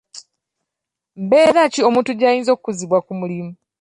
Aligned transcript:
Mbeera 1.23 1.61
ki 1.73 1.79
omuntu 1.87 2.11
gy'ayinza 2.19 2.51
okukuzibwa 2.53 2.99
ku 3.05 3.11
mulimu? 3.19 3.51